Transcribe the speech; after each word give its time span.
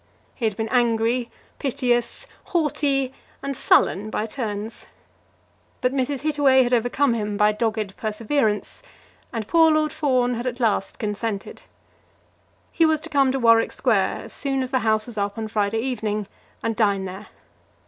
He 0.33 0.45
had 0.45 0.57
been 0.57 0.67
angry, 0.69 1.29
piteous, 1.59 2.25
haughty, 2.45 3.13
and 3.43 3.55
sullen 3.55 4.09
by 4.09 4.25
turns; 4.25 4.87
but 5.79 5.93
Mrs. 5.93 6.21
Hittaway 6.21 6.63
had 6.63 6.73
overcome 6.73 7.13
him 7.13 7.37
by 7.37 7.51
dogged 7.51 7.95
perseverance; 7.97 8.81
and 9.31 9.47
poor 9.47 9.69
Lord 9.71 9.93
Fawn 9.93 10.33
had 10.33 10.47
at 10.47 10.59
last 10.59 10.97
consented. 10.97 11.61
He 12.71 12.83
was 12.83 12.99
to 13.01 13.09
come 13.09 13.31
to 13.31 13.37
Warwick 13.37 13.71
Square 13.71 14.23
as 14.23 14.33
soon 14.33 14.63
as 14.63 14.71
the 14.71 14.79
House 14.79 15.05
was 15.05 15.19
up 15.19 15.37
on 15.37 15.47
Friday 15.47 15.81
evening, 15.81 16.25
and 16.63 16.75
dine 16.75 17.05
there. 17.05 17.27